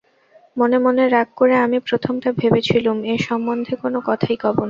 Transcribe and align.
মনে 0.57 0.77
মনে 0.85 1.03
রাগ 1.07 1.29
করে 1.35 1.55
আমি 1.65 1.77
প্রথমটা 1.87 2.29
ভেবেছিলুম, 2.39 2.97
এ 3.05 3.25
সম্বন্ধে 3.27 3.73
কোনো 3.83 3.97
কথাই 4.07 4.35
কব 4.37 4.55
না। 4.55 4.59